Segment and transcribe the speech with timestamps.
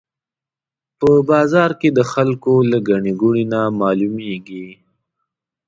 [0.99, 4.67] په بازار کې د خلکو له ګڼې ګوڼې نه معلومېږي.